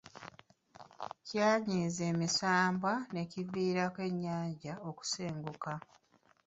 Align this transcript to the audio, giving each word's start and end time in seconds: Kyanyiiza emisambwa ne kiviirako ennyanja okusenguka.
Kyanyiiza 1.27 2.03
emisambwa 2.11 2.93
ne 3.13 3.23
kiviirako 3.31 3.99
ennyanja 4.09 4.73
okusenguka. 4.89 5.73